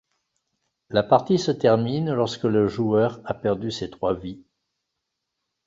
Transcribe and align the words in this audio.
La 0.89 1.03
partie 1.03 1.37
se 1.37 1.51
termine 1.51 2.11
lorsque 2.11 2.45
le 2.45 2.65
joueur 2.67 3.21
a 3.23 3.35
perdu 3.35 3.69
ses 3.69 3.91
trois 3.91 4.15
vies. 4.15 4.41